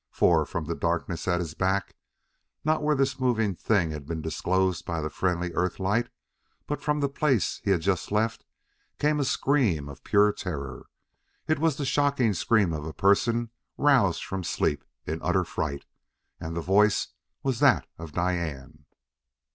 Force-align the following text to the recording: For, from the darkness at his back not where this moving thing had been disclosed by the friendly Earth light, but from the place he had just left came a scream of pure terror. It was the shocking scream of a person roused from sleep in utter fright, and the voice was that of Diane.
For, 0.09 0.47
from 0.47 0.65
the 0.65 0.73
darkness 0.73 1.27
at 1.27 1.39
his 1.39 1.53
back 1.53 1.95
not 2.65 2.81
where 2.81 2.95
this 2.95 3.19
moving 3.19 3.53
thing 3.53 3.91
had 3.91 4.07
been 4.07 4.19
disclosed 4.19 4.83
by 4.83 4.99
the 4.99 5.11
friendly 5.11 5.53
Earth 5.53 5.79
light, 5.79 6.09
but 6.65 6.81
from 6.81 7.01
the 7.01 7.07
place 7.07 7.61
he 7.63 7.69
had 7.69 7.81
just 7.81 8.11
left 8.11 8.43
came 8.97 9.19
a 9.19 9.23
scream 9.23 9.87
of 9.87 10.03
pure 10.03 10.33
terror. 10.33 10.87
It 11.47 11.59
was 11.59 11.75
the 11.75 11.85
shocking 11.85 12.33
scream 12.33 12.73
of 12.73 12.83
a 12.83 12.93
person 12.93 13.51
roused 13.77 14.23
from 14.25 14.43
sleep 14.43 14.83
in 15.05 15.19
utter 15.21 15.43
fright, 15.43 15.85
and 16.39 16.57
the 16.57 16.61
voice 16.61 17.09
was 17.43 17.59
that 17.59 17.85
of 17.99 18.11
Diane. 18.11 18.85